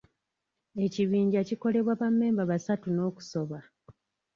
[0.85, 3.59] Ekibinja kikolebwa ba memba basatu n'okusoba.